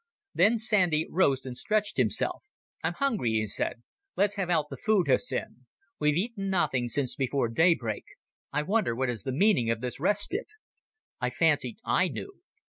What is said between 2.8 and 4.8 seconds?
"I'm hungry," he said. "Let's have out the